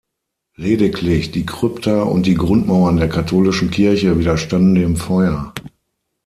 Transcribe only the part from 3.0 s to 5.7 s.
katholischen Kirche widerstanden dem Feuer.